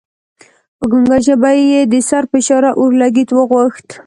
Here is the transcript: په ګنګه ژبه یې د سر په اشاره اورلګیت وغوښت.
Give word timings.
په 0.77 0.85
ګنګه 0.91 1.17
ژبه 1.25 1.49
یې 1.71 1.81
د 1.91 1.95
سر 2.09 2.23
په 2.31 2.35
اشاره 2.41 2.69
اورلګیت 2.79 3.29
وغوښت. 3.33 3.87